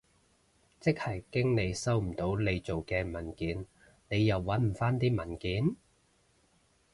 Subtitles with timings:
[0.79, 3.67] 即係經理收唔到你做嘅文件，
[4.09, 5.75] 你又搵唔返啲文件？